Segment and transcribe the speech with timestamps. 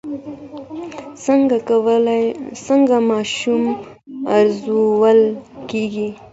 [2.65, 3.63] څنګه ماشوم
[4.37, 5.19] ارزول
[5.69, 6.07] کېږي؟